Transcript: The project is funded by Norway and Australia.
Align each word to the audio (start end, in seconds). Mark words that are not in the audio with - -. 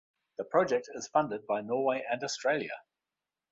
The 0.39 0.45
project 0.45 0.89
is 0.95 1.07
funded 1.09 1.45
by 1.45 1.61
Norway 1.61 2.03
and 2.09 2.23
Australia. 2.23 2.73